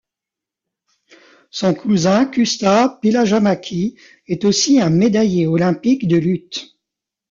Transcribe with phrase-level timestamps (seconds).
[1.51, 6.79] Son cousin Kustaa Pihlajamäki est aussi un médaillé olympique de lutte.